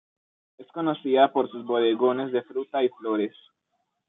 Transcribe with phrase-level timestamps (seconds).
[0.57, 3.35] Es conocida por sus bodegones de fruta y flores.